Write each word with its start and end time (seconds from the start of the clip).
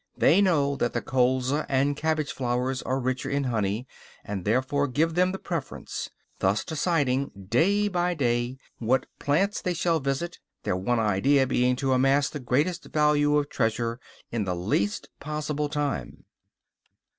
They 0.17 0.41
know 0.41 0.75
that 0.77 0.93
the 0.93 1.01
colza 1.03 1.63
and 1.69 1.95
cabbage 1.95 2.31
flowers 2.31 2.81
are 2.81 2.99
richer 2.99 3.29
in 3.29 3.43
honey, 3.43 3.85
and 4.25 4.45
therefore 4.45 4.87
give 4.87 5.13
them 5.13 5.31
the 5.31 5.37
preference; 5.37 6.09
thus 6.39 6.63
deciding, 6.65 7.27
day 7.49 7.87
by 7.87 8.15
day, 8.15 8.57
what 8.79 9.05
plants 9.19 9.61
they 9.61 9.75
shall 9.75 9.99
visit, 9.99 10.39
their 10.63 10.75
one 10.75 10.99
idea 10.99 11.45
being 11.45 11.75
to 11.75 11.93
amass 11.93 12.31
the 12.31 12.39
greatest 12.39 12.85
value 12.85 13.37
of 13.37 13.49
treasure 13.51 13.99
in 14.31 14.43
the 14.43 14.55
least 14.55 15.07
possible 15.19 15.69
time. 15.69 16.25